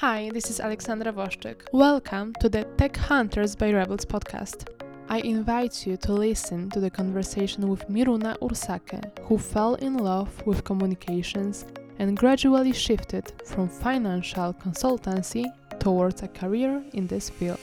[0.00, 1.62] Hi, this is Alexandra Woszczyk.
[1.72, 4.68] Welcome to the Tech Hunters by Rebels podcast.
[5.08, 10.30] I invite you to listen to the conversation with Miruna Ursache, who fell in love
[10.46, 11.66] with communications
[11.98, 15.46] and gradually shifted from financial consultancy
[15.80, 17.58] towards a career in this field.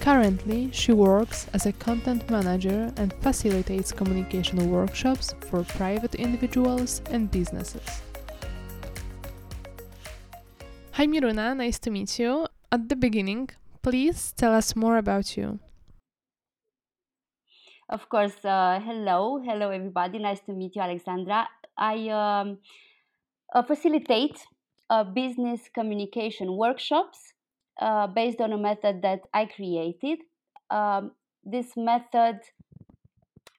[0.00, 7.30] Currently, she works as a content manager and facilitates communication workshops for private individuals and
[7.30, 8.02] businesses.
[10.98, 12.48] Hi Miruna, nice to meet you.
[12.72, 13.50] At the beginning,
[13.82, 15.60] please tell us more about you.
[17.88, 20.18] Of course, uh, hello, hello everybody.
[20.18, 21.46] Nice to meet you, Alexandra.
[21.76, 22.58] I um,
[23.54, 24.44] uh, facilitate
[24.90, 27.32] uh, business communication workshops
[27.80, 30.18] uh, based on a method that I created.
[30.68, 31.12] Um,
[31.44, 32.40] this method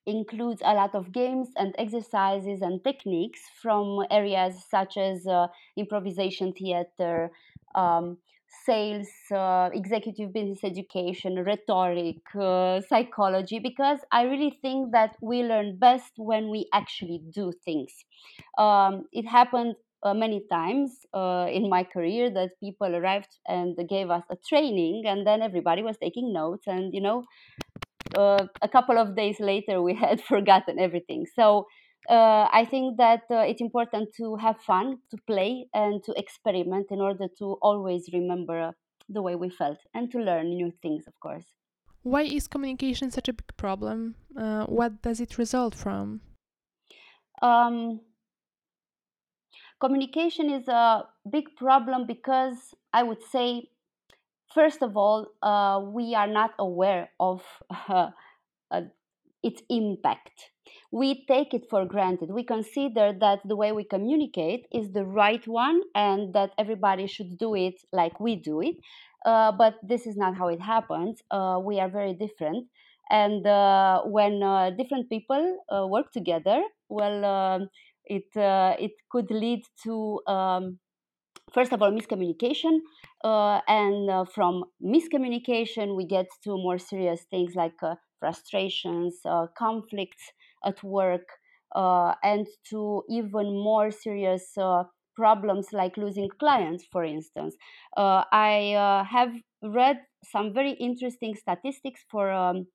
[0.09, 6.53] includes a lot of games and exercises and techniques from areas such as uh, improvisation
[6.53, 7.31] theater,
[7.75, 8.17] um,
[8.65, 15.77] sales, uh, executive business education, rhetoric, uh, psychology, because I really think that we learn
[15.77, 17.93] best when we actually do things.
[18.57, 24.09] Um, it happened uh, many times uh, in my career that people arrived and gave
[24.09, 27.25] us a training and then everybody was taking notes and you know
[28.19, 31.25] uh, a couple of days later we had forgotten everything.
[31.35, 31.65] So
[32.07, 36.87] uh, i think that uh, it's important to have fun to play and to experiment
[36.91, 38.71] in order to always remember
[39.09, 41.45] the way we felt and to learn new things of course.
[42.03, 44.15] Why is communication such a big problem?
[44.35, 46.21] Uh, what does it result from?
[47.41, 48.01] Um,
[49.79, 53.69] communication is a big problem because I would say,
[54.53, 57.41] first of all, uh, we are not aware of
[57.89, 58.09] uh,
[58.71, 58.81] uh,
[59.43, 60.51] its impact.
[60.91, 62.31] We take it for granted.
[62.31, 67.37] We consider that the way we communicate is the right one and that everybody should
[67.37, 68.75] do it like we do it.
[69.25, 71.21] Uh, but this is not how it happens.
[71.31, 72.67] Uh, we are very different.
[73.09, 74.39] And uh, when
[74.77, 75.57] different people
[75.89, 77.69] work together, well, um,
[78.05, 80.79] it it could lead to um,
[81.53, 82.79] first of all miscommunication
[83.23, 89.47] uh, and uh, from miscommunication we get to more serious things like uh, frustrations uh,
[89.57, 90.31] conflicts
[90.65, 91.27] at work
[91.75, 94.55] uh, and to even more serious
[95.15, 97.55] problems like losing clients for instance.
[97.97, 102.67] I have read some very interesting statistics for um,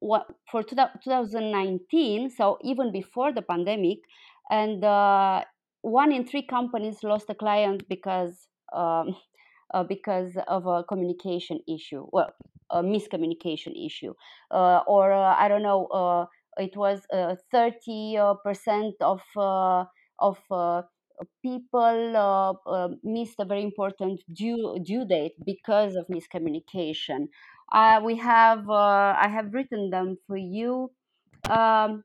[0.00, 3.98] what for 2019 so even before the pandemic
[4.50, 5.42] and uh,
[5.86, 9.16] one in three companies lost a client because um,
[9.74, 12.32] uh, because of a communication issue well
[12.70, 14.12] a miscommunication issue
[14.50, 16.26] uh, or uh, i don't know uh,
[16.58, 17.02] it was
[17.52, 19.20] 30% uh, of
[20.18, 20.38] of
[21.42, 27.28] people missed a very important due due date because of miscommunication
[27.72, 30.92] uh, we have uh, I have written them for you.
[31.50, 32.04] Um,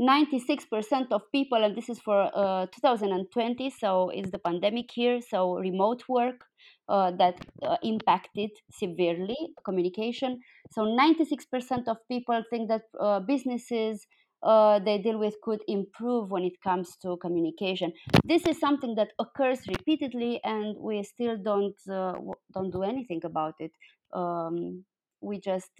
[0.00, 5.54] 96% of people, and this is for uh, 2020, so it's the pandemic here, so
[5.56, 6.44] remote work
[6.88, 10.40] uh, that uh, impacted severely communication.
[10.70, 14.06] So 96% of people think that uh, businesses
[14.42, 17.92] uh, they deal with could improve when it comes to communication.
[18.22, 22.12] This is something that occurs repeatedly, and we still don't uh,
[22.52, 23.72] don't do anything about it
[24.12, 24.84] um,
[25.20, 25.70] we just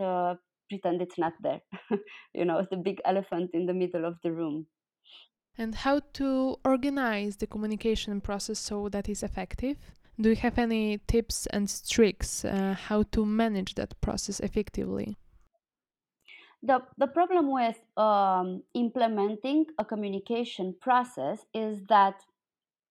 [0.68, 1.60] pretend it's not there.
[2.34, 4.66] you know, the big elephant in the middle of the room.
[5.58, 9.78] And how to organize the communication process so that is effective?
[10.20, 15.16] Do you have any tips and tricks uh, how to manage that process effectively?
[16.62, 22.14] The, the problem with um, implementing a communication process is that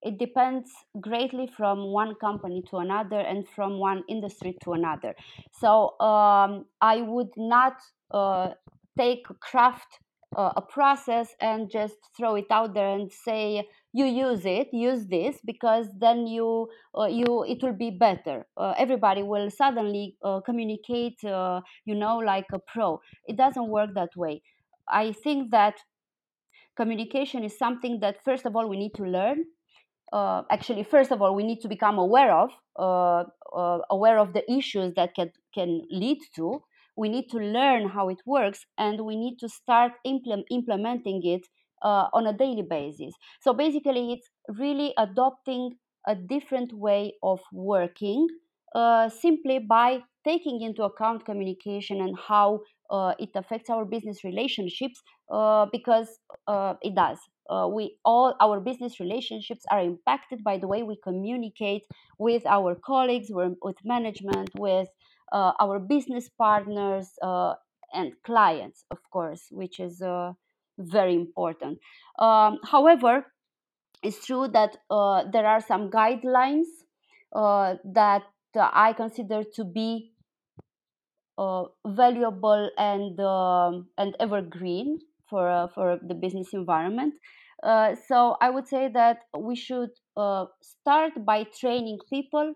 [0.02, 0.70] it depends
[1.02, 5.16] greatly from one company to another and from one industry to another.
[5.52, 7.78] So um, I would not
[8.12, 8.50] uh,
[8.98, 10.00] take craft
[10.36, 15.06] uh, a process and just throw it out there and say you use it use
[15.08, 16.68] this because then you
[16.98, 18.46] uh, you it will be better.
[18.58, 23.00] Uh, everybody will suddenly uh, communicate uh, you know like a pro.
[23.28, 24.41] It doesn't work that way.
[24.90, 25.76] I think that
[26.76, 29.46] communication is something that first of all we need to learn
[30.13, 33.23] uh, actually first of all we need to become aware of uh,
[33.55, 36.61] uh, aware of the issues that can can lead to.
[36.97, 41.46] We need to learn how it works and we need to start implement, implementing it
[41.81, 43.13] uh, on a daily basis.
[43.41, 45.75] So basically it's really adopting
[46.07, 48.28] a different way of working
[48.75, 55.02] uh, simply by taking into account communication and how uh, it affects our business relationships
[55.72, 56.19] because
[56.81, 57.19] it does
[57.50, 61.84] uh, we all our business relationships are impacted by the way we communicate
[62.18, 64.88] with our colleagues with management with
[65.32, 67.53] uh, our business partners uh,
[67.94, 70.32] and clients of course which is uh,
[70.78, 71.80] very important.
[72.20, 73.26] Um, however
[74.03, 76.68] it's true that uh, there are some guidelines
[77.34, 78.24] uh, that
[78.56, 80.12] i consider to be
[81.86, 84.98] valuable and um, and evergreen
[85.30, 87.16] for uh, for the business environment.
[87.64, 92.54] Uh, so I would say that we should uh, start by training people.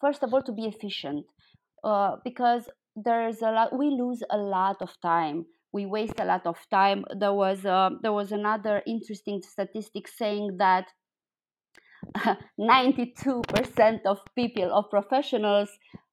[0.00, 1.26] first of all, to be efficient,
[2.24, 3.76] because there's a lot.
[3.76, 5.46] We lose a lot of time.
[5.72, 7.04] We waste a lot of time.
[7.18, 10.86] There was there was another interesting statistic saying that
[12.60, 15.68] 92% of people of professionals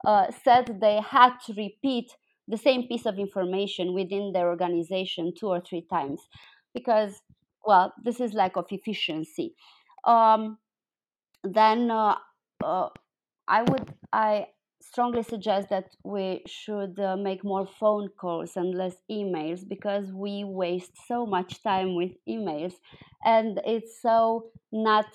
[0.06, 2.12] uh, said they had to repeat
[2.52, 6.22] the same piece of information within their organization two or three times
[6.74, 7.22] because
[7.66, 9.56] well this is lack of efficiency.
[10.06, 10.60] Um,
[11.44, 12.16] then uh,
[12.64, 12.90] uh,
[13.48, 14.48] i would i
[14.82, 20.44] strongly suggest that we should uh, make more phone calls and less emails because we
[20.44, 22.74] waste so much time with emails
[23.24, 25.06] and it's so not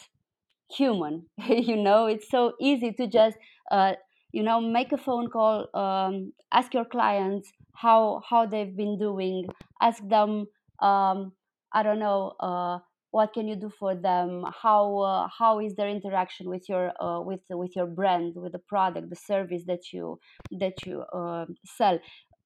[0.70, 1.26] human.
[1.48, 3.36] You know it's so easy to just
[3.70, 3.94] uh,
[4.36, 9.46] you know make a phone call um, ask your clients how how they've been doing
[9.80, 10.46] ask them
[10.88, 11.32] um,
[11.72, 12.78] i don't know uh,
[13.16, 14.44] what can you do for them?
[14.62, 18.58] How uh, how is their interaction with your uh, with with your brand with the
[18.58, 20.18] product the service that you
[20.60, 21.98] that you uh, sell?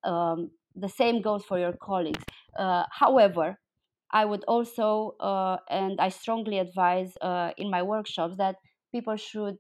[0.05, 2.23] Um, the same goes for your colleagues.
[2.59, 3.59] Uh, however
[4.13, 7.13] i would also uh, and i strongly advise
[7.57, 8.57] in my workshops that
[8.93, 9.57] people should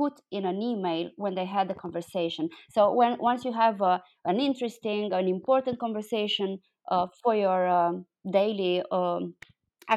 [0.00, 2.48] put in an email when they had the conversation.
[2.74, 3.94] So when once you have a,
[4.24, 6.58] an interesting, an important conversation
[6.90, 8.06] uh, for your um,
[8.38, 9.34] daily um,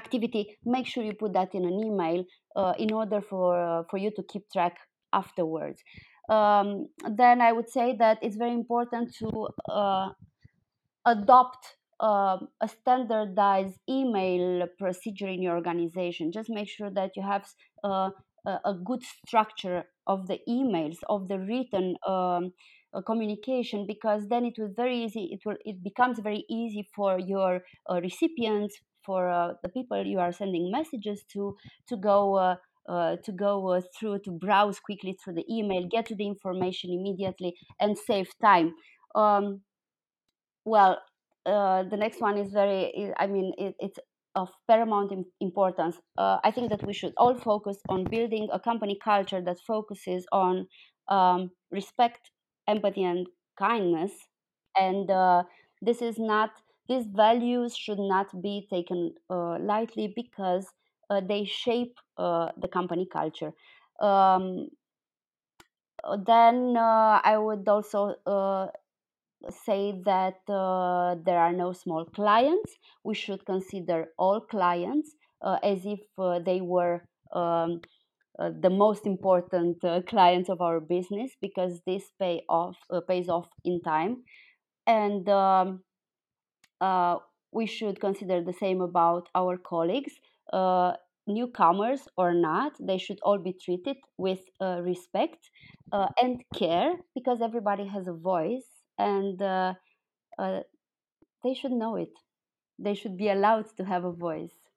[0.02, 2.26] activity, make sure you put that in an email
[2.60, 4.76] uh, in order for uh, for you to keep track
[5.22, 5.80] afterwards.
[6.30, 6.68] Um,
[7.22, 9.30] then I would say that it's very important to
[9.82, 10.10] uh,
[11.06, 11.64] adopt
[12.00, 16.32] uh, a standardized email procedure in your organization.
[16.38, 17.46] Just make sure that you have
[17.84, 18.10] uh,
[18.46, 22.52] a good structure of the emails of the written um,
[22.94, 27.20] uh, communication because then it will very easy it will it becomes very easy for
[27.20, 31.56] your uh, recipients for uh, the people you are sending messages to
[31.88, 32.56] to go uh,
[32.88, 37.54] uh, to go through to browse quickly through the email get to the information immediately
[37.80, 38.74] and save time.
[39.16, 39.62] Um,
[40.66, 41.00] well
[41.46, 44.00] the next one is very i mean it, it's
[44.36, 46.00] of paramount importance.
[46.18, 50.26] Uh, I think that we should all focus on building a company culture that focuses
[50.32, 50.68] on
[51.08, 52.32] um, respect,
[52.68, 53.28] empathy, and
[53.58, 54.12] kindness.
[54.78, 55.44] And uh,
[55.82, 56.52] this is not;
[56.88, 60.68] these values should not be taken uh, lightly because
[61.10, 63.54] uh, they shape uh, the company culture.
[64.00, 64.70] Um,
[66.26, 68.16] then uh, I would also
[69.50, 72.74] say that uh, there are no small clients.
[73.04, 77.04] We should consider all clients uh, as if uh, they were
[77.34, 77.82] um,
[78.40, 83.30] uh, the most important uh, clients of our business because this pay off uh, pays
[83.30, 84.24] off in time,
[84.88, 85.82] and um,
[87.52, 90.14] we should consider the same about our colleagues.
[91.26, 95.50] newcomers or not, they should all be treated with respect
[96.22, 99.74] and care because everybody has a voice and uh,
[100.40, 100.62] uh,
[101.44, 102.14] they should know it.
[102.80, 104.70] They should be allowed to have a voice.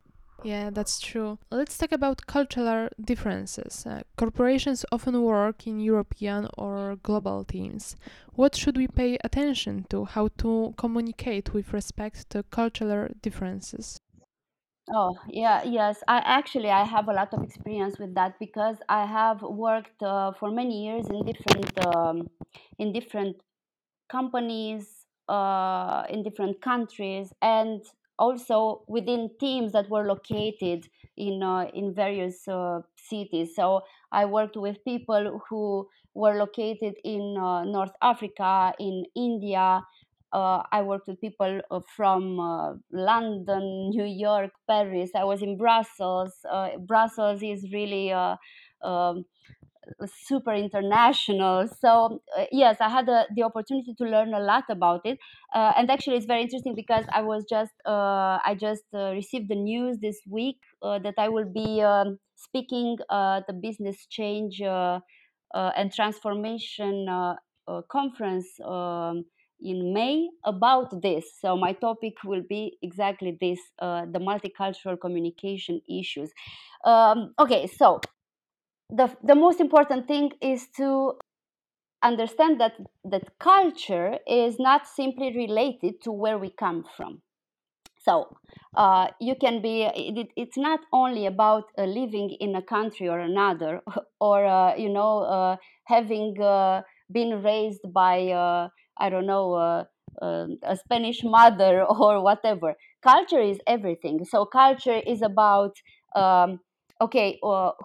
[0.43, 1.39] Yeah, that's true.
[1.51, 3.85] Let's talk about cultural differences.
[3.87, 7.97] Uh, corporations often work in European or global teams.
[8.35, 10.05] What should we pay attention to?
[10.05, 13.99] How to communicate with respect to cultural differences?
[14.93, 16.03] Oh, yeah, yes.
[16.07, 20.33] I actually I have a lot of experience with that because I have worked uh,
[20.33, 22.31] for many years in different um,
[22.79, 23.37] in different
[24.09, 27.83] companies uh, in different countries and
[28.19, 33.55] also within teams that were located in uh, in various uh, cities.
[33.55, 33.83] So
[34.13, 39.83] I worked with people who were located in uh, North Africa, in India.
[40.33, 45.11] Uh, I worked with people uh, from uh, London, New York, Paris.
[45.15, 46.33] I was in Brussels.
[46.87, 49.25] Brussels is really um,
[50.29, 51.69] super international.
[51.81, 55.19] So uh, yes, I had the, opportunity to learn a lot about it,
[55.55, 59.49] uh, and actually it's very interesting because I was just uh, I just uh, received
[59.49, 65.93] the news this week uh, that I will be um, speaking the business change and
[65.95, 67.07] transformation
[67.89, 68.49] conference.
[68.65, 69.25] Um,
[69.61, 71.25] in May about this.
[71.41, 76.31] So my topic will be exactly this: uh, the multicultural communication issues.
[76.85, 78.01] Um, okay, so
[78.91, 81.15] the the most important thing is to
[82.03, 82.75] understand that
[83.05, 87.23] that culture is not simply related to where we come from.
[87.99, 88.37] So
[88.77, 93.19] uh, you can be it, it's not only about uh, living in a country or
[93.21, 93.83] another
[94.21, 99.87] or uh, you know uh, having uh, been raised by uh, i don't know
[100.23, 102.75] um, a spanish mother or whatever.
[103.03, 104.25] Culture is everything.
[104.25, 105.77] So culture is about
[106.15, 106.61] um,
[107.01, 107.39] okay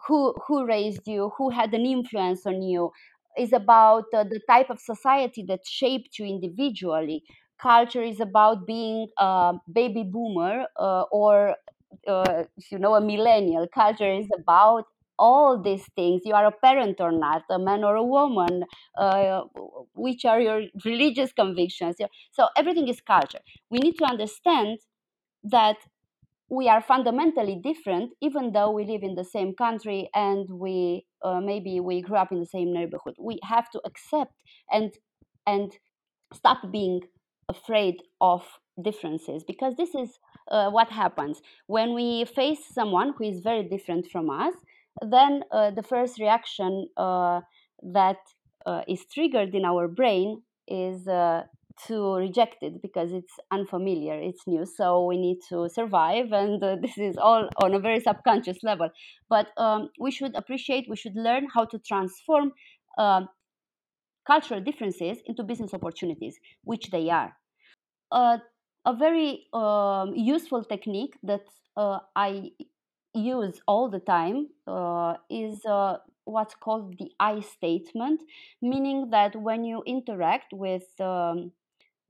[0.07, 2.91] who who raised you who had an influence on you
[3.37, 7.23] is about uh, the type of society that shaped you individually.
[7.61, 11.55] Culture is about being a baby boomer uh, or,
[12.07, 13.67] uh, you know, a millennial.
[13.73, 14.85] Culture is about
[15.17, 16.23] all these things.
[16.25, 18.65] You are a parent or not, a man or a woman,
[18.97, 19.43] uh,
[19.93, 21.95] which are your religious convictions.
[22.31, 23.39] So everything is culture.
[23.69, 24.79] We need to understand
[25.43, 25.77] that
[26.51, 31.39] we are fundamentally different even though we live in the same country and we uh,
[31.39, 33.15] maybe we grew up in the same neighborhood.
[33.19, 34.33] We have to accept
[34.69, 34.91] and
[35.47, 35.71] and
[36.33, 37.01] stop being
[37.49, 38.43] afraid of
[38.81, 40.19] differences because this is
[40.51, 41.41] uh, what happens.
[41.67, 44.53] When we face someone who is very different from us
[45.01, 47.41] then uh, the first reaction uh,
[47.81, 48.17] that
[48.65, 51.43] uh, is triggered in our brain is uh,
[51.87, 54.65] to reject it because it's unfamiliar, it's new.
[54.65, 58.89] So we need to survive, and uh, this is all on a very subconscious level.
[59.29, 62.53] But um, we should appreciate, we should learn how to transform
[62.97, 63.21] uh,
[64.25, 67.35] cultural differences into business opportunities, which they are.
[68.11, 68.37] Uh,
[68.85, 71.41] a very um, useful technique that
[71.77, 72.51] uh, I
[73.13, 78.21] use all the time uh, is uh, what's called the I statement,
[78.61, 81.51] meaning that when you interact with um,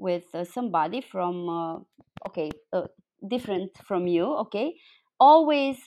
[0.01, 1.75] with uh, somebody from uh,
[2.27, 2.87] okay uh,
[3.29, 4.73] different from you okay?
[5.19, 5.77] Always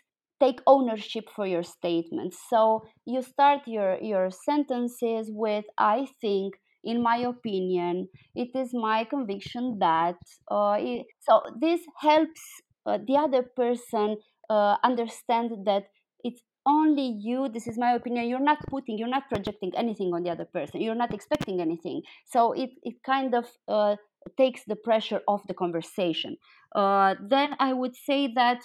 [0.41, 2.39] take ownership for your statements.
[2.51, 9.05] So you start your your sentences with i think in my opinion it is my
[9.05, 10.17] conviction that
[10.51, 12.43] uh, it, so this helps
[12.87, 14.17] uh, the other person
[14.51, 15.85] uh, understand that
[16.23, 20.23] it's only you this is my opinion you're not putting you're not projecting anything on
[20.23, 22.03] the other person you're not expecting anything.
[22.25, 23.97] So it, it kind of uh,
[24.39, 26.37] takes the pressure off the conversation.
[26.75, 28.61] Uh, then i would say that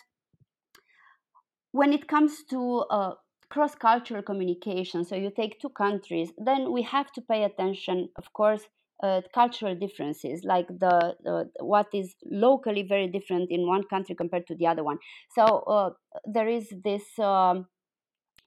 [1.72, 3.12] when it comes to uh,
[3.50, 8.64] cross-cultural communication so you take two countries then we have to pay attention of course
[9.04, 11.16] uh, cultural differences like the,
[11.62, 14.98] what is locally very different in one country compared to the other one.
[15.34, 15.90] So uh,
[16.26, 17.68] there is this um,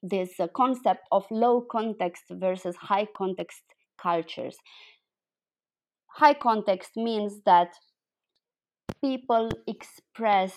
[0.02, 3.62] this uh, concept of low context versus high context
[4.00, 4.56] cultures.
[6.16, 7.68] High context means that
[9.02, 10.54] people express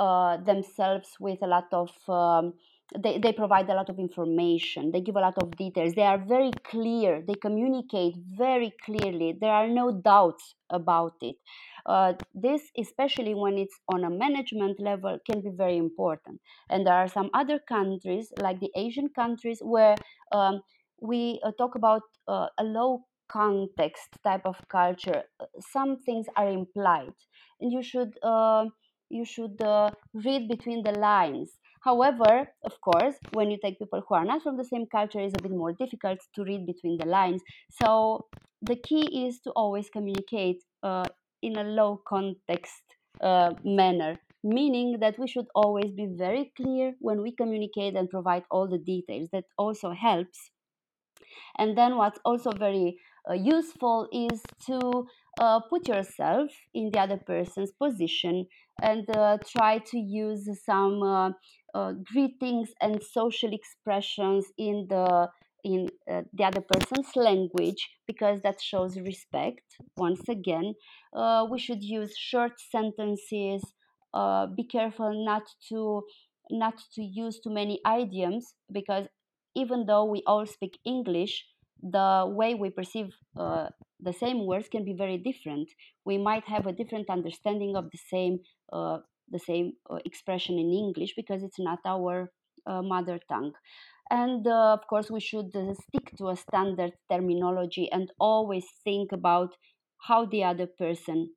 [0.00, 2.54] uh, themselves with a lot of um,
[2.94, 4.92] they, they provide a lot of information.
[4.92, 5.94] They give a lot of details.
[5.94, 7.22] They are very clear.
[7.26, 9.36] They communicate very clearly.
[9.40, 11.36] There are no doubts about it.
[11.84, 16.40] Uh, this especially when it's on a management level can be very important.
[16.68, 19.94] And there are some other countries like the asian countries where
[20.32, 20.62] um,
[21.00, 25.22] we uh, talk about uh, a low context type of culture.
[25.72, 27.12] Some things are implied.
[27.60, 28.66] And you should uh,
[29.08, 31.50] you should uh, read between the lines
[31.86, 35.34] However, of course, when you take people who are not from the same culture, it's
[35.38, 37.42] a bit more difficult to read between the lines.
[37.80, 38.26] So
[38.60, 41.04] the key is to always communicate uh,
[41.42, 42.82] in a low context
[43.20, 48.42] uh, manner, meaning that we should always be very clear when we communicate and provide
[48.50, 49.28] all the details.
[49.32, 50.50] That also helps.
[51.56, 52.98] And then what's also very
[53.30, 55.06] uh, useful is to
[55.40, 58.46] uh, put yourself in the other person's position
[58.82, 61.30] and uh, try to use some uh,
[61.74, 65.28] uh, greetings and social expressions in the
[65.64, 69.62] in uh, the other person's language because that shows respect.
[69.96, 70.74] Once again
[71.14, 73.62] uh, we should use short sentences
[74.14, 76.02] uh, be careful not to
[76.50, 79.06] not to use too many idioms because
[79.54, 81.44] even though we all speak english
[81.82, 83.08] the way we perceive
[84.08, 85.68] the same words can be very different
[86.06, 88.38] we might have a different understanding of the same
[88.72, 88.98] uh,
[89.28, 92.30] the same uh, expression in English because it's not our
[92.66, 93.52] uh, mother tongue.
[94.08, 99.50] And uh, of course, we should stick to a standard terminology and always think about
[100.06, 101.30] how the other person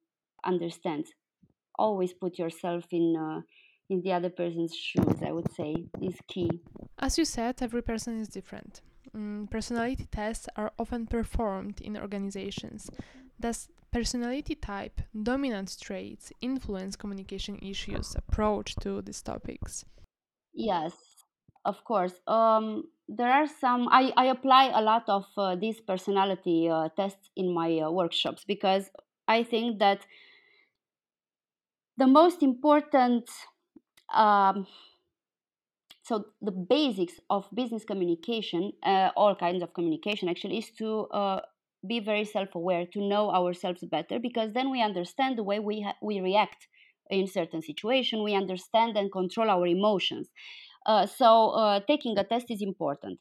[0.46, 1.10] understands.
[1.80, 3.44] Always put yourself in
[3.90, 6.52] in the other person's shoes, I would say, is key.
[7.00, 8.82] As you said, every person is different.
[9.20, 12.90] Mm, personality tests are often performed in organizations.
[13.40, 19.84] Does personality type, dominant traits influence communication issues approach to these topics?
[20.54, 20.94] Yes,
[21.66, 22.14] of course.
[22.28, 23.90] Um, there are some.
[23.92, 28.46] I, I apply a lot of uh, these personality uh, tests in my uh, workshops
[28.46, 28.90] because
[29.28, 30.06] I think that
[31.98, 33.30] the most important
[34.14, 34.66] um,
[36.10, 41.40] so the basics of business communication uh, all kinds of communication actually is to uh,
[41.88, 46.00] be very self-aware to know ourselves better because then we understand the way we ha-
[46.02, 46.68] we react
[47.12, 50.28] in certain situation we understand and control our emotions.
[50.86, 53.20] Uh, so uh, taking a test is important.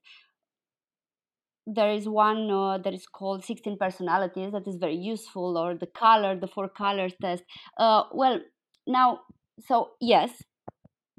[1.66, 5.86] There is one uh, that is called 16 personalities that is very useful or the
[5.86, 7.44] color the four colors test.
[7.78, 8.40] Uh, well
[8.86, 9.20] now
[9.66, 10.42] so yes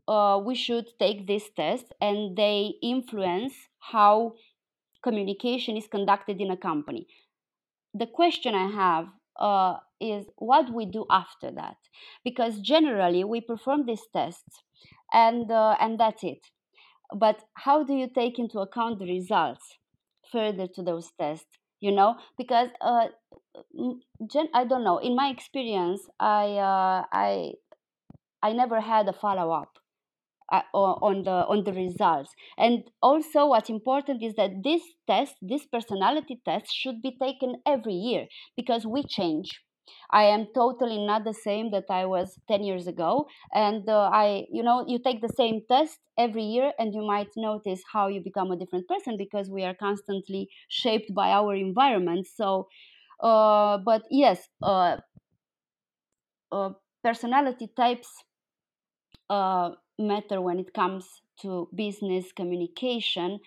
[0.09, 3.55] uh, we should take this test and they influence
[3.93, 4.33] how
[5.03, 7.07] communication is conducted in a company
[7.93, 9.07] the question I have
[9.39, 11.77] uh, is what we do after that,
[12.23, 14.63] because generally we perform these tests,
[15.13, 16.39] and uh, and that's it.
[17.15, 19.77] But how do you take into account the results
[20.31, 21.57] further to those tests?
[21.81, 23.07] You know, because uh,
[24.31, 24.97] gen- I don't know.
[24.97, 27.53] In my experience, I uh, I
[28.43, 29.78] I never had a follow up
[30.51, 32.33] uh, on the on the results.
[32.57, 37.93] And also what's important is that this test this personality test should be taken every
[37.93, 39.61] year because we change.
[40.11, 43.27] I am totally not the same that i was 10 years ago.
[43.53, 47.29] And uh, i you know you take the same test every year and you might
[47.37, 52.27] notice how you become a different person because we are constantly shaped by our environment.
[52.27, 52.67] So
[53.21, 54.97] uh, but yes uh,
[56.51, 56.71] uh
[57.03, 58.09] personality types
[59.29, 61.05] uh, matter when it comes
[61.41, 63.39] to business communication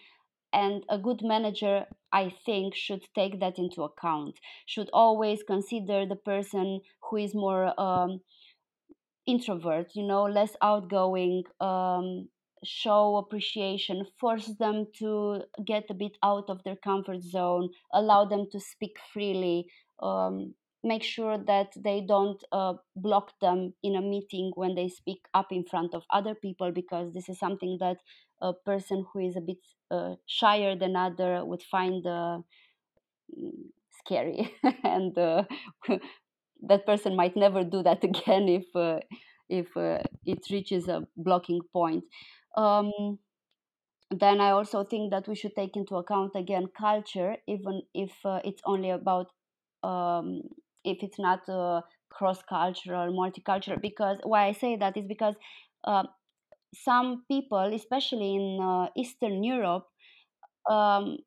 [0.53, 4.39] and a good manager i think should take that into account.
[4.67, 8.21] Should always consider the person who is more um,
[9.27, 12.29] introvert you know less outgoing um,
[12.65, 18.47] show appreciation force them to get a bit out of their comfort zone allow them
[18.53, 19.67] to speak freely
[20.03, 25.21] um, make sure that they don't uh, block them in a meeting when they speak
[25.35, 27.99] up in front of other people because this is something that
[28.41, 29.59] a person who is a bit
[29.91, 32.39] uh, shyer than other would find uh,
[33.39, 33.53] mm,
[34.01, 34.51] scary.
[34.85, 35.45] And uh,
[36.69, 39.01] that person might never do that again if uh,
[39.49, 42.05] if uh, it reaches a blocking point.
[42.57, 43.19] Um,
[44.11, 48.13] then i also think that we should take into account again culture even if
[48.45, 49.29] it's only about
[49.83, 50.43] um,
[50.85, 55.35] if it's not uh, cross-cultural multicultural because why i say that is because
[55.85, 56.05] uh,
[56.75, 59.87] some people especially in uh, eastern europe
[60.71, 61.19] um,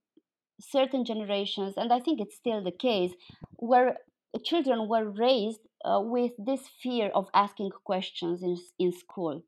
[0.59, 3.11] certain generations and i think it's still the case
[3.57, 3.97] where
[4.43, 9.43] children were raised uh, with this fear of asking questions in, in school.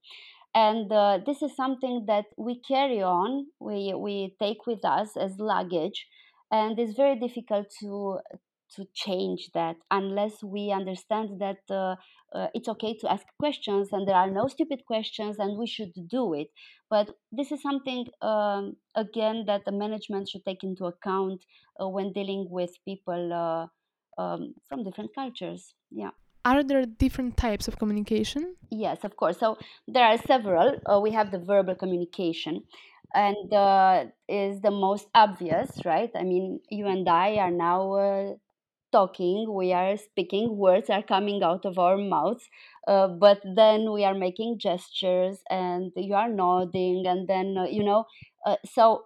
[0.55, 5.39] And uh, this is something that we carry on we, we take with us as
[5.39, 6.07] luggage
[6.51, 8.19] and it's very difficult to
[8.75, 11.95] to change that unless we understand that uh,
[12.33, 15.93] uh, it's okay to ask questions and there are no stupid questions and we should
[16.09, 16.47] do it.
[16.89, 21.43] But this is something um, again that the management should take into account
[21.81, 25.73] uh, when dealing with people uh, um, from different cultures.
[25.91, 26.11] Yeah.
[26.45, 28.55] Are there different types of communication?
[28.71, 29.39] Yes of course.
[29.39, 30.79] So there are several.
[30.85, 32.63] Uh, we have the verbal communication
[33.13, 36.11] and uh, is the most obvious right?
[36.15, 38.33] I mean you and i are now uh,
[38.91, 42.49] talking, we are speaking, words are coming out of our mouths,
[42.87, 47.83] uh, but then we are making gestures and you are nodding, and then, uh, you
[47.83, 48.05] know,
[48.45, 49.05] uh, so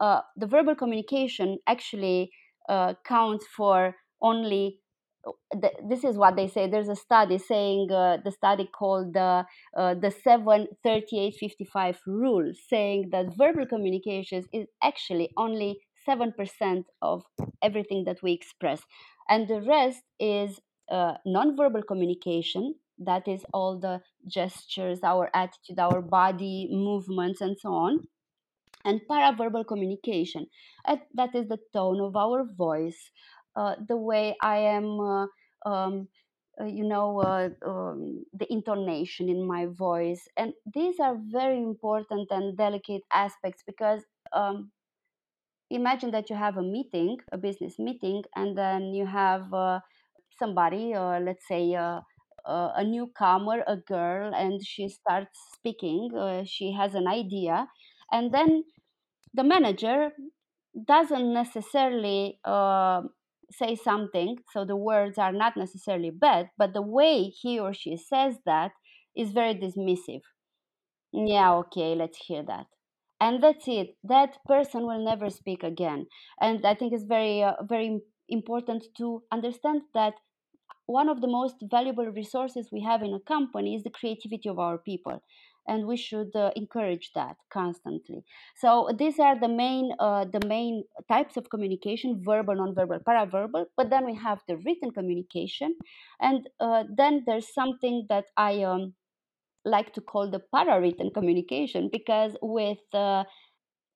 [0.00, 2.30] uh, the verbal communication actually
[2.68, 4.80] uh, counts for only
[5.88, 9.44] this is what they say there's a study saying uh, the study called the
[9.76, 17.24] uh, the 73855 rule saying that verbal communications is actually only 7% of
[17.62, 18.82] everything that we express.
[19.28, 22.74] And the rest is uh, nonverbal communication.
[22.98, 28.06] That is all the gestures, our attitude, our body movements, and so on.
[28.84, 30.46] And paraverbal communication.
[31.14, 33.10] That is the tone of our voice,
[33.56, 35.00] uh, the way I am.
[35.00, 35.26] Uh,
[35.66, 36.08] um,
[36.60, 42.28] uh, you know uh, um, the intonation in my voice and these are very important
[42.30, 44.70] and delicate aspects because um,
[45.70, 49.80] imagine that you have a meeting, a business meeting, and then you have uh,
[50.38, 52.00] somebody, uh, let's say uh,
[52.46, 56.10] a newcomer, a girl, and she starts speaking.
[56.16, 57.68] Uh, she has an idea,
[58.12, 58.64] and then
[59.34, 60.12] the manager
[60.86, 63.02] doesn't necessarily uh,
[63.50, 67.96] say something, so the words are not necessarily bad, but the way he or she
[67.96, 68.72] says that
[69.16, 70.22] is very dismissive.
[71.12, 72.66] Yeah, okay, let's hear that.
[73.24, 73.96] And that's it.
[74.04, 76.06] That person will never speak again.
[76.40, 80.14] And I think it's very, uh, very important to understand that
[80.86, 84.58] one of the most valuable resources we have in a company is the creativity of
[84.58, 85.22] our people
[85.66, 88.22] and we should uh, encourage that constantly
[88.54, 93.88] so these are the main uh, the main types of communication verbal non-verbal paraverbal but
[93.88, 95.74] then we have the written communication
[96.20, 98.92] and uh, then there's something that i um,
[99.64, 103.24] like to call the para-written communication because with uh,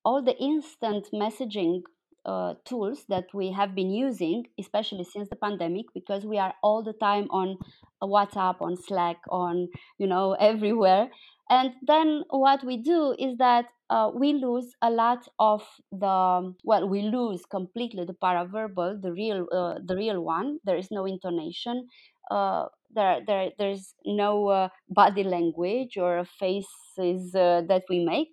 [0.05, 1.81] all the instant messaging
[2.25, 6.83] uh, tools that we have been using, especially since the pandemic, because we are all
[6.83, 7.57] the time on
[8.03, 11.09] WhatsApp, on Slack, on you know everywhere.
[11.49, 16.87] And then what we do is that uh, we lose a lot of the well,
[16.87, 20.59] we lose completely the paraverbal, the real uh, the real one.
[20.63, 21.87] There is no intonation.
[22.29, 28.29] Uh, there, there, there's no uh, body language or faces uh, that we make.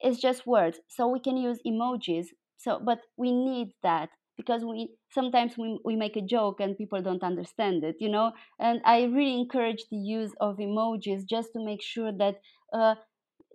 [0.00, 0.80] It's just words.
[0.88, 2.26] So we can use emojis.
[2.58, 7.00] So but we need that because we sometimes we, we make a joke and people
[7.02, 8.32] don't understand it you know?
[8.58, 12.36] And i really encourage the use of emojis just to make sure that
[12.72, 12.94] uh,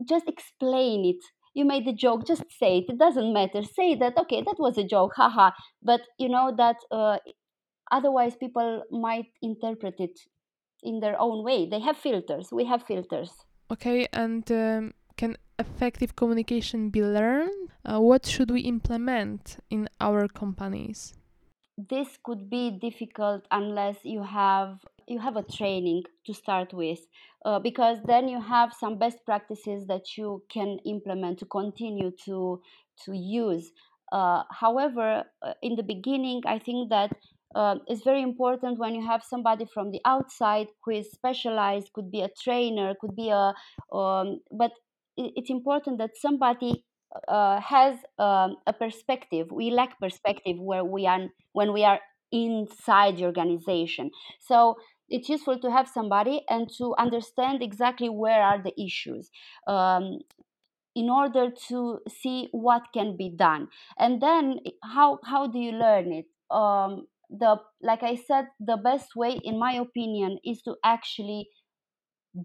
[0.07, 1.23] just explain it.
[1.53, 2.86] You made the joke just say it.
[2.89, 3.63] It doesn't matter.
[3.63, 5.51] Say that okay that was a joke haha
[5.84, 7.17] but you know that uh,
[7.91, 10.19] otherwise people might interpret it
[10.84, 13.32] in their own way they have filters we have filters
[13.69, 17.69] okay and um, can effective communication be learned?
[17.86, 21.13] Uh, what should we implement in our companies?
[21.93, 24.69] This could be difficult unless you have
[25.08, 27.01] you have a training to start with
[27.45, 32.62] uh, because then you have some best practices that you can implement to continue to
[33.04, 33.65] to use
[34.12, 37.12] uh, however uh, in the beginning i think that
[37.55, 42.11] uh, it's very important when you have somebody from the outside who is specialized could
[42.11, 43.53] be a trainer could be a
[43.95, 44.71] um, but
[45.17, 46.85] it's important that somebody
[47.27, 49.47] uh, has um, a perspective.
[49.51, 51.99] We lack perspective where we are when we are
[52.31, 54.11] inside the organization.
[54.39, 54.75] So
[55.09, 59.29] it's useful to have somebody and to understand exactly where are the issues.
[59.67, 60.19] Um,
[60.93, 66.11] in order to see what can be done and then how how do you learn
[66.11, 71.47] it um, the like i said the best way in my opinion is to actually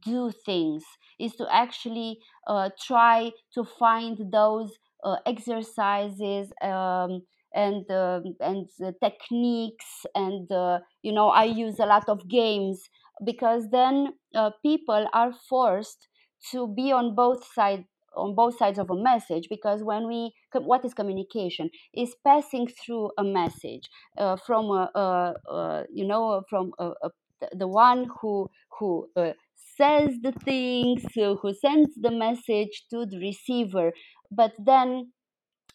[0.03, 0.85] do things
[1.19, 2.19] is to actually
[2.49, 4.73] uh, try to find those
[5.05, 7.23] uh, exercises um,
[7.55, 8.69] and uh, and
[9.03, 12.89] techniques and uh, you know i use a lot of games
[13.25, 16.09] because then uh, people are forced
[16.51, 17.85] to be on both sides
[18.17, 23.11] on both sides of a message because when we what is communication is passing through
[23.19, 26.91] a message uh, from a, a, a, you know from a,
[27.53, 28.49] the one who
[28.79, 29.33] who uh,
[29.77, 33.93] says the things, who sends the message to the receiver.
[34.31, 35.13] But then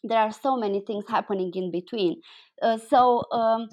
[0.04, 2.22] there are so many things happening in between.
[2.62, 3.70] Uh, so um,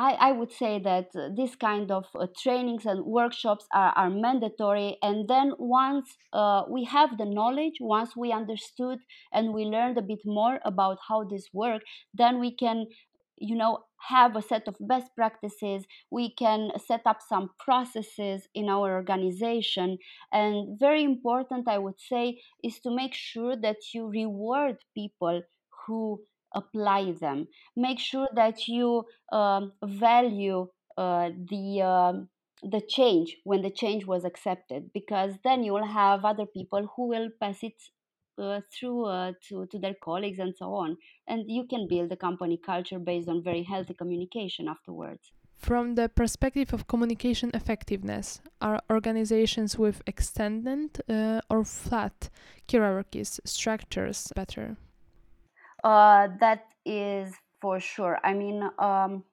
[0.00, 4.08] I, I, would say that uh, this kind of uh, trainings and workshops are, are
[4.08, 4.96] mandatory.
[5.02, 10.02] And then once uh, we have the knowledge, once we understood and we learned a
[10.02, 11.84] bit more about how this works,
[12.14, 12.86] then we can
[13.36, 18.68] you know have a set of best practices we can set up some processes in
[18.68, 19.96] our organization
[20.30, 25.40] and very important i would say is to make sure that you reward people
[25.86, 26.20] who
[26.54, 32.28] apply them make sure that you um, value uh, the um,
[32.62, 37.08] the change when the change was accepted because then you will have other people who
[37.08, 37.80] will pass it
[38.38, 40.96] uh, through uh, to, to their colleagues and so on.
[41.26, 45.32] And you can build a company culture based on very healthy communication afterwards.
[45.56, 52.30] From the perspective of communication effectiveness, are organizations with extended uh, or flat
[52.70, 54.78] hierarchies, structures better?
[55.82, 58.18] Uh, that is for sure.
[58.24, 59.24] I mean, um,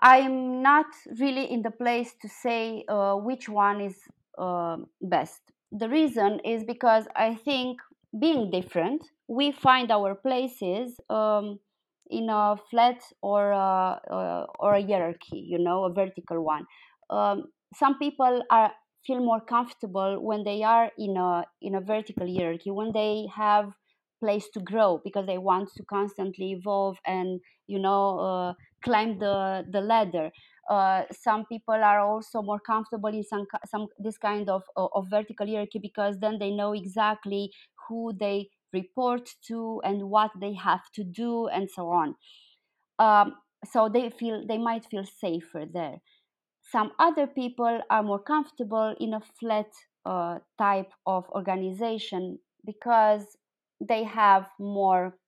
[0.00, 0.86] I'm not
[1.20, 3.96] really in the place to say uh, which one is
[4.38, 5.40] uh, best
[5.70, 7.80] the reason is because I think
[8.20, 11.58] being different, we find our places um,
[12.08, 16.64] in a flat or a, uh, or a hierarchy, you know, a vertical one.
[17.10, 18.70] Um, some people are
[19.04, 23.72] feel more comfortable when they are in a in a vertical hierarchy when they have
[24.24, 29.64] place to grow because they want to constantly evolve and you know uh, climb the
[29.70, 30.30] the ladder.
[30.70, 35.46] Uh, some people are also more comfortable in some some this kind of of vertical
[35.46, 37.50] hierarchy because then they know exactly
[37.88, 42.16] who they report to and what they have to do and so on.
[42.98, 46.00] Um, so they feel they might feel safer there.
[46.62, 49.70] Some other people are more comfortable in a flat
[50.06, 53.36] uh, type of organization because
[53.88, 55.18] they have more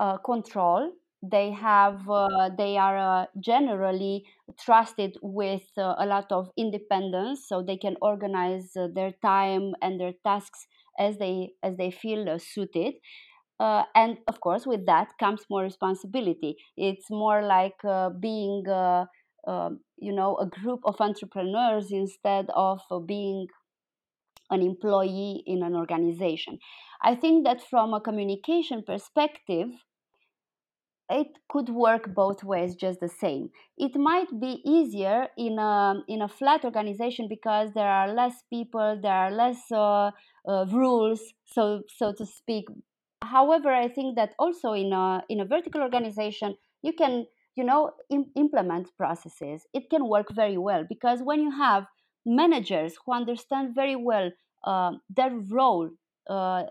[0.00, 0.92] uh, control.
[1.24, 4.26] They have uh, they are uh, generally
[4.58, 10.00] trusted with uh, a lot of independence so they can organize uh, their time and
[10.00, 10.66] their tasks
[10.98, 12.94] as they as they feel uh, suited.
[13.94, 16.56] And of course with that comes more responsibility.
[16.76, 17.80] It's more like
[18.20, 18.64] being
[19.46, 23.46] um, you know a group of entrepreneurs instead of being
[24.52, 26.58] an employee in an organization.
[27.02, 29.70] I think that from a communication perspective
[31.10, 33.50] it could work both ways just the same.
[33.76, 38.98] It might be easier in a in a flat organization because there are less people
[39.02, 40.10] there are less uh,
[40.48, 42.64] uh, rules so so to speak.
[43.22, 47.92] However i think that also in a in a vertical organization you can you know
[48.10, 49.66] Im- implement processes.
[49.74, 51.84] It can work very well because when you have
[52.24, 54.30] managers who understand very well
[54.64, 55.90] uh, their role
[56.28, 56.64] uh,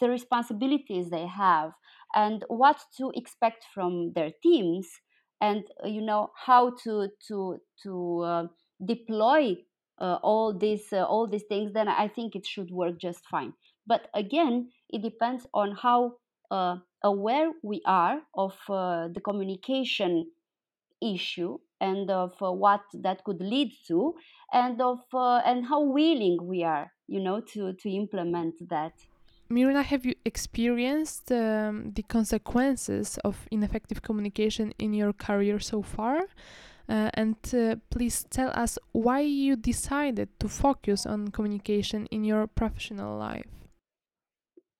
[0.00, 1.72] the responsibilities they have
[2.14, 4.88] and what to expect from their teams
[5.40, 8.46] and uh, you know how to to to uh,
[8.84, 9.56] deploy
[10.00, 13.52] uh, all these uh, all these things then i think it should work just fine.
[13.86, 16.18] But again it depends on how
[17.02, 20.30] aware we are of the communication
[21.02, 24.14] issue and of what that could lead to
[24.52, 28.92] and of and how willing we are you know to to implement that
[29.50, 36.26] Miruna, have you experienced um, the consequences of ineffective communication in your career so far?
[36.86, 42.46] Uh, and uh, please tell us why you decided to focus on communication in your
[42.46, 43.46] professional life.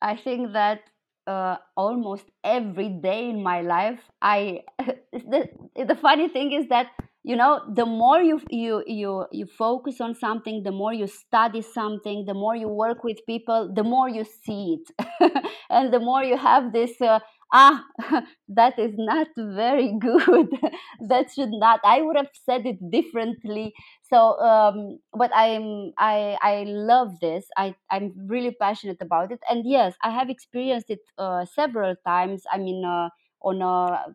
[0.02, 0.80] I think that
[1.26, 4.64] uh, almost every day in my life, I
[5.28, 6.88] the, the funny thing is that
[7.24, 11.60] you know the more you you you you focus on something the more you study
[11.62, 15.42] something the more you work with people the more you see it.
[15.70, 17.18] And the more you have this uh,
[17.52, 17.84] ah
[18.48, 20.48] that is not very good.
[21.08, 23.72] That should not i would have said it differently.
[24.10, 27.46] So um, but i'm i i love this.
[27.56, 29.40] I i'm really passionate about it.
[29.48, 32.42] And yes i have experienced it uh, several times.
[32.52, 33.08] I mean uh,
[33.42, 34.14] on a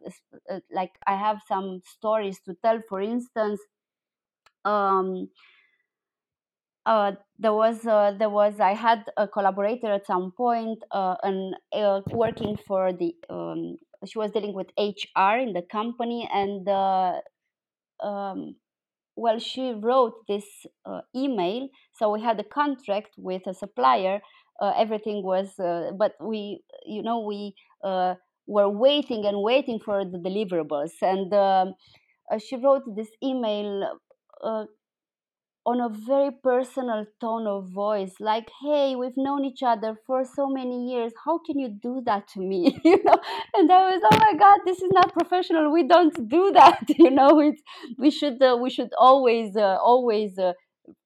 [0.71, 2.81] like i have some stories to tell.
[2.89, 3.59] For instance
[4.65, 5.29] um
[6.85, 11.55] uh, there was uh, there was I had a collaborator at some point uh, and
[11.71, 17.21] uh, working for the um, she was dealing with HR in the company and uh,
[18.03, 18.55] um,
[19.15, 20.45] well she wrote this
[20.85, 21.69] uh, email.
[21.93, 24.21] So we had a contract with a supplier
[24.77, 27.53] everything was but we you know we
[28.47, 30.91] were waiting and waiting for the deliverables.
[31.01, 31.73] And um,
[32.39, 33.97] she wrote this email
[35.65, 40.47] on a very personal tone of voice like hey we've known each other for so
[40.47, 41.13] many years.
[41.23, 42.77] How can you do that to me?
[42.83, 43.17] You know?
[43.53, 45.71] And i was oh my god this is not professional.
[45.71, 46.83] We don't do that.
[46.97, 47.61] You know it's
[47.97, 50.53] we should uh, we should always uh, always uh,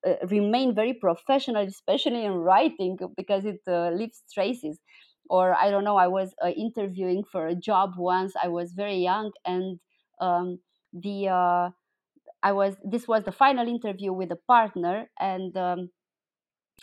[0.08, 4.80] uh remain very professional especially in writing because it uh, leaves traces
[5.30, 8.98] or i don't know i was uh, interviewing for a job once i was very
[8.98, 9.80] young and
[10.20, 10.60] um,
[10.94, 11.30] the
[12.44, 15.90] I was this was the final interview with a partner, and um,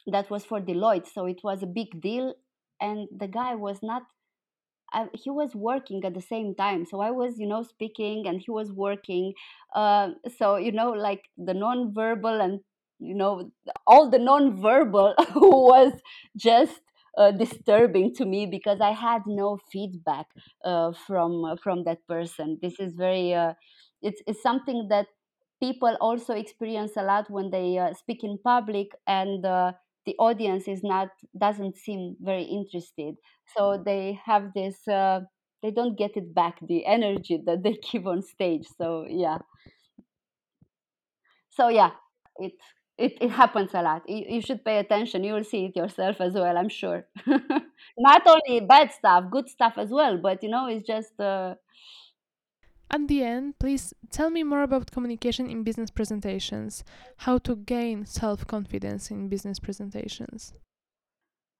[0.06, 2.34] that was for Deloitte, so it was a big deal.
[2.80, 4.02] And the guy was not.
[4.92, 8.40] I, he was working at the same time, so I was, you know, speaking, and
[8.40, 9.32] he was working.
[9.74, 12.60] Uh, so you know, like the non-verbal and
[12.98, 13.50] you know
[13.86, 15.92] all the non-verbal was
[16.36, 16.80] just
[17.18, 20.26] uh, disturbing to me because I had no feedback
[20.64, 22.58] uh, from uh, from that person.
[22.62, 23.54] This is very uh,
[24.02, 25.06] it's, it's something that
[25.60, 29.72] people also experience a lot when they uh, speak in public and uh,
[30.06, 33.14] the audience is not doesn't seem very interested.
[33.56, 34.76] So they have this
[35.62, 38.66] they don't get it back the energy that they give on stage.
[38.76, 39.38] So yeah.
[41.50, 41.90] So yeah
[42.38, 42.52] it
[42.96, 44.02] it, it happens a lot.
[44.08, 45.24] You, you should pay attention.
[45.24, 47.06] You will see it yourself as well i'm sure.
[47.98, 51.54] Not only bad stuff good stuff as well but you know it's just uh,
[52.90, 56.84] at the end, please tell me more about communication in business presentations,
[57.18, 60.52] how to gain self confidence in business presentations.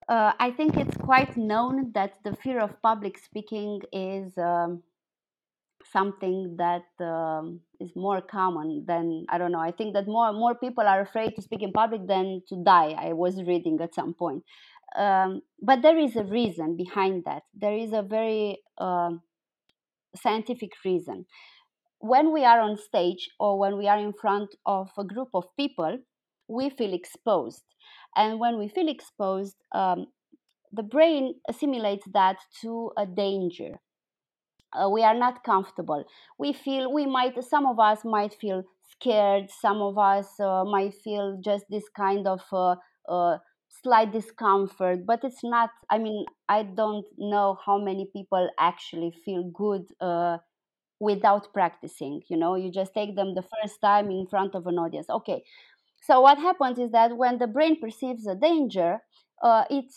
[0.08, 4.82] Uh, I think it's quite known that the fear of public speaking is um,
[5.92, 9.60] something that um, is more common than I don't know.
[9.60, 12.94] I think that more more people are afraid to speak in public than to die.
[12.98, 14.42] I was reading at some point,
[14.96, 17.42] um, but there is a reason behind that.
[17.54, 19.10] There is a very uh,
[20.16, 21.26] scientific reason.
[21.98, 25.44] When we are on stage or when we are in front of a group of
[25.56, 25.98] people,
[26.48, 27.62] we feel exposed.
[28.16, 30.06] And when we feel exposed, um,
[30.72, 33.80] the brain assimilates that to a danger.
[34.74, 36.04] Uh, we are not comfortable.
[36.38, 40.94] We feel, we might, some of us might feel scared, some of us uh, might
[40.94, 42.76] feel just this kind of uh,
[43.08, 43.38] uh
[43.82, 49.50] slight discomfort, but it's not, I mean, I don't know how many people actually feel
[49.52, 50.38] good uh,
[51.00, 52.22] without practicing.
[52.28, 55.10] You know, you just take them the first time in front of an audience.
[55.10, 55.42] Okay.
[56.02, 58.98] So what happens is that when the brain perceives a danger,
[59.42, 59.92] uh, it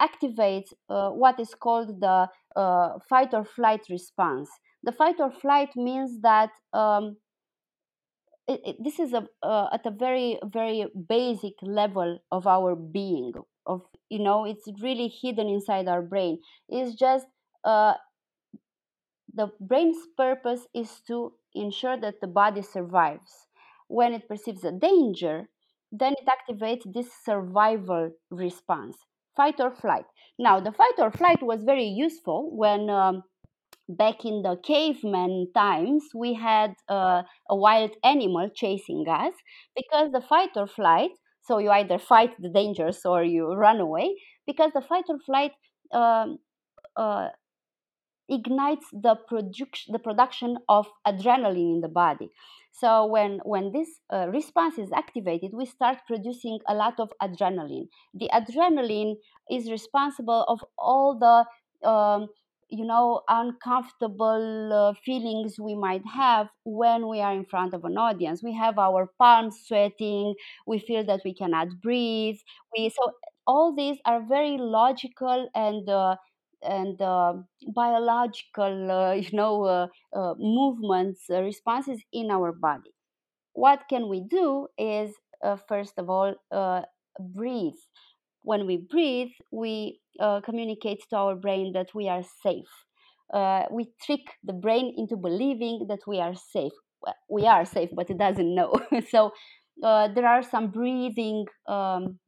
[0.00, 4.50] activates what is called the uh, fight or flight response.
[4.82, 7.16] The fight or flight means that um,
[8.48, 13.32] it, it, this is a, uh, at a very very basic level of our being
[13.66, 16.38] of you know it's really hidden inside our brain.
[16.68, 17.26] It's just
[17.64, 17.94] uh,
[19.32, 23.46] the brain's purpose is to ensure that the body survives.
[23.86, 25.48] When it perceives a danger
[25.92, 28.96] then it activates this survival response
[29.36, 30.04] fight or flight
[30.38, 33.22] now the fight or flight was very useful when um,
[33.88, 39.34] back in the caveman times, we had uh, a wild animal chasing us
[39.74, 41.10] because the fight or flight,
[41.42, 45.52] so you either fight the dangers or you run away, because the fight or flight
[45.92, 46.38] um,
[46.96, 47.28] uh,
[48.28, 52.28] ignites the, production the production of adrenaline in the body.
[52.78, 57.88] So when, when this uh, response is activated, we start producing a lot of adrenaline.
[58.14, 59.14] The adrenaline
[59.50, 62.28] is responsible of all the um,
[62.68, 67.96] you know uncomfortable uh, feelings we might have when we are in front of an
[67.96, 70.34] audience we have our palms sweating
[70.66, 72.36] we feel that we cannot breathe
[72.76, 73.12] we so
[73.46, 76.16] all these are very logical and uh,
[76.66, 77.34] and uh,
[77.74, 82.92] biological uh, you know uh, movements responses in our body
[83.54, 85.12] what can we do is
[85.68, 86.34] first of all
[87.34, 87.80] breathe
[88.42, 90.00] when we breathe, we
[90.44, 92.70] communicate to our brain that we are safe.
[93.70, 96.72] We trick the brain into believing that we are safe.
[97.02, 98.74] Well, we are safe, but it doesn't know.
[99.10, 99.32] so
[99.82, 102.18] uh, there are some breathing um,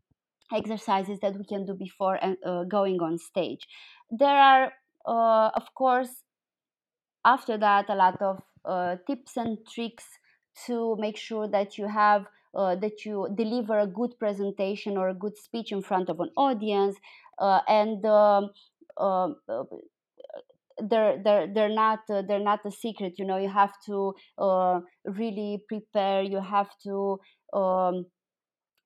[0.53, 3.66] exercises that we can do before uh, going on stage.
[4.10, 4.74] There are,
[5.06, 6.22] uh, of course,
[7.24, 10.04] after that, a lot of uh, tips and tricks
[10.66, 15.14] to make sure that you have uh, that you deliver a good presentation or a
[15.14, 16.96] good speech in front of an audience
[17.38, 18.50] uh, and um,
[18.96, 19.28] uh,
[20.90, 24.80] they're they're they're not uh, they're not a secret you know you have to uh,
[25.04, 27.18] really prepare you have to
[27.52, 28.06] um,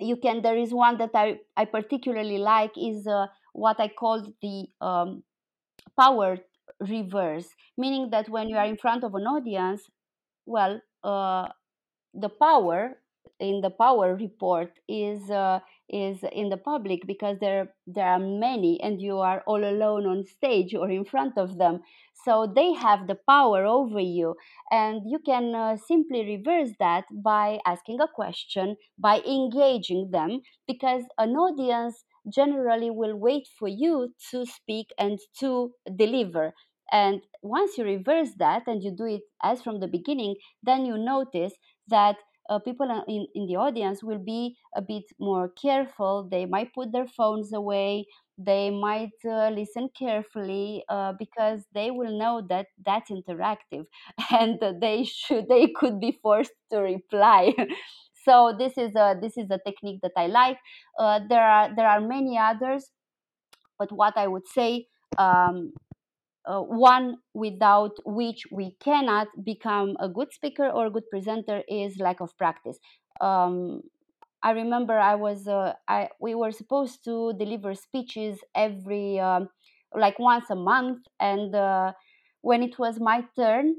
[0.01, 4.33] you can there is one that i i particularly like is uh, what i called
[4.43, 5.23] the um,
[5.99, 6.39] power
[6.81, 9.91] reverse meaning that when you are in front of an audience
[10.47, 11.49] well uh,
[12.15, 12.99] the power
[13.41, 18.81] in the power report is uh, is in the public because there there are many
[18.83, 21.81] and you are all alone on stage or in front of them.
[22.25, 24.37] So they have the power over you.
[24.71, 31.03] And you can uh, simply reverse that by asking a question by engaging them because
[31.19, 36.53] an audience generally will wait for you to speak and to deliver
[36.93, 40.97] and once you reverse that and you do it as from the beginning then you
[40.99, 41.55] notice
[41.89, 42.17] that
[42.51, 46.27] uh, people in, in the audience will be a bit more careful.
[46.29, 48.07] They might put their phones away.
[48.37, 53.85] They might uh, listen carefully uh, because they will know that that's interactive,
[54.33, 57.55] and they should they could be forced to reply.
[58.25, 60.59] so this is a this is a technique that I like.
[60.99, 62.91] Uh, there are there are many others,
[63.79, 64.87] but what I would say
[65.19, 65.73] um,
[66.47, 71.99] uh, one without which we cannot become a good speaker or a good presenter is
[71.99, 72.79] lack of practice.
[73.21, 73.83] Um,
[74.43, 79.49] I remember I was uh, I we were supposed to deliver speeches every um,
[79.95, 81.93] like once a month, and uh,
[82.43, 83.77] when it was my turn,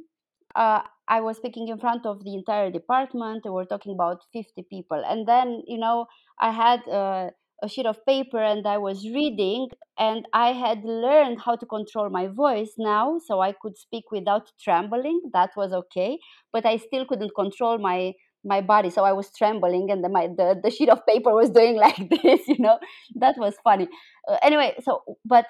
[0.56, 3.44] uh, I was speaking in front of the entire department.
[3.46, 6.06] We were talking about fifty people, and then you know
[6.40, 7.30] I had uh,
[7.62, 12.10] a sheet of paper and I was reading, and I had learned how to control
[12.10, 15.21] my voice now, so I could speak without trembling.
[15.34, 16.19] That was okay,
[16.52, 18.13] but I still couldn't control my
[18.46, 21.50] my body, so I was trembling, and the, my the, the sheet of paper was
[21.50, 22.48] doing like this.
[22.48, 22.80] You know,
[23.15, 23.88] that was funny.
[24.30, 25.46] Uh, anyway, so but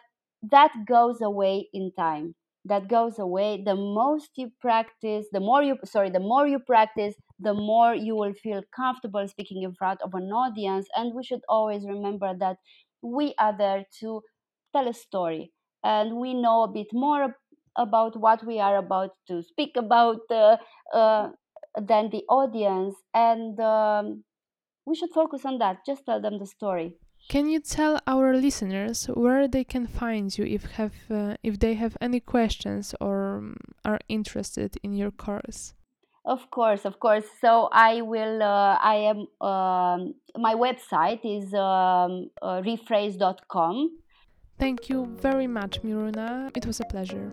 [0.51, 2.35] that goes away in time
[2.65, 7.15] that goes away the most you practice the more you sorry the more you practice
[7.39, 11.41] the more you will feel comfortable speaking in front of an audience and we should
[11.49, 12.57] always remember that
[13.01, 14.21] we are there to
[14.73, 15.51] tell a story
[15.83, 17.35] and we know a bit more
[17.77, 20.57] about what we are about to speak about, uh,
[20.93, 21.29] uh,
[21.81, 24.23] then the audience, and um,
[24.85, 25.79] we should focus on that.
[25.85, 26.97] Just tell them the story.
[27.29, 31.73] Can you tell our listeners where they can find you if have uh, if they
[31.73, 35.73] have any questions or um, are interested in your course?
[36.25, 37.25] Of course, of course.
[37.41, 38.41] So I will.
[38.41, 39.17] Uh, I am.
[39.41, 43.97] Um, my website is um, uh, rephrase.com.
[44.59, 46.55] Thank you very much, Miruna.
[46.55, 47.31] It was a pleasure.